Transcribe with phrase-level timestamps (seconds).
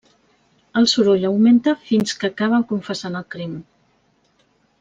[0.81, 3.57] El soroll augmenta fins que acaba confessant el crim.